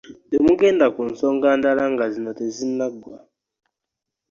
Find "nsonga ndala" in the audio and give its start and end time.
1.11-1.83